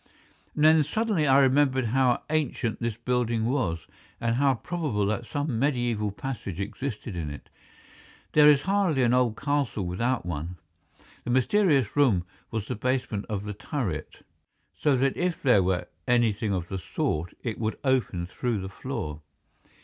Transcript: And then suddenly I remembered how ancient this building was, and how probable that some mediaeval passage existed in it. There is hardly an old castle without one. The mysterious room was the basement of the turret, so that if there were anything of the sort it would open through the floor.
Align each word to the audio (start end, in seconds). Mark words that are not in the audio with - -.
And 0.55 0.65
then 0.65 0.81
suddenly 0.81 1.27
I 1.27 1.37
remembered 1.37 1.85
how 1.93 2.23
ancient 2.31 2.79
this 2.79 2.97
building 2.97 3.45
was, 3.45 3.85
and 4.19 4.37
how 4.37 4.55
probable 4.55 5.05
that 5.05 5.27
some 5.27 5.59
mediaeval 5.59 6.13
passage 6.13 6.59
existed 6.59 7.15
in 7.15 7.29
it. 7.29 7.49
There 8.31 8.49
is 8.49 8.61
hardly 8.61 9.03
an 9.03 9.13
old 9.13 9.37
castle 9.39 9.85
without 9.85 10.25
one. 10.25 10.57
The 11.23 11.29
mysterious 11.29 11.95
room 11.95 12.25
was 12.49 12.67
the 12.67 12.73
basement 12.75 13.27
of 13.29 13.43
the 13.43 13.53
turret, 13.53 14.25
so 14.75 14.95
that 14.95 15.15
if 15.15 15.43
there 15.43 15.61
were 15.61 15.85
anything 16.07 16.51
of 16.51 16.69
the 16.69 16.79
sort 16.79 17.35
it 17.43 17.59
would 17.59 17.77
open 17.83 18.25
through 18.25 18.59
the 18.59 18.69
floor. 18.69 19.21